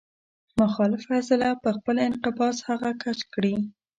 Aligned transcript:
مخالفه 0.61 1.11
عضله 1.19 1.49
په 1.63 1.69
خپل 1.77 1.95
انقباض 2.07 2.55
هغه 2.69 2.91
کش 3.03 3.19
کړي. 3.33 3.53